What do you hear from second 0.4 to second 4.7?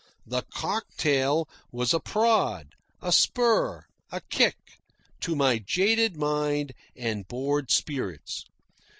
cocktail was a prod, a spur, a kick,